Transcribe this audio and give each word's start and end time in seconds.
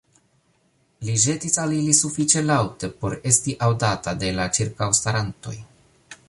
li 1.09 1.17
ĵetis 1.23 1.59
al 1.63 1.75
ili 1.79 1.93
sufiĉe 1.99 2.43
laŭte, 2.47 2.89
por 3.03 3.17
esti 3.33 3.55
aŭdata 3.67 4.15
de 4.25 4.33
la 4.41 4.49
ĉirkaŭstarantoj. 4.61 5.57